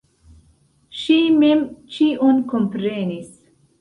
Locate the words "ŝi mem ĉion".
1.01-2.43